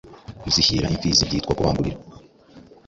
Kuzishyira 0.41 0.91
imfizi 0.93 1.27
byitwa 1.29 1.53
Kubangurira 1.57 1.97